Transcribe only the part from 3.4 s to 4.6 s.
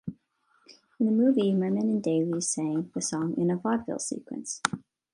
a vaudeville sequence.